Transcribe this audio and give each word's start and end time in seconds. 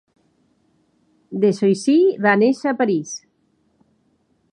De 1.43 1.51
Choisy 1.57 1.97
va 2.27 2.33
néixer 2.45 2.71
a 2.73 2.77
París. 2.81 3.13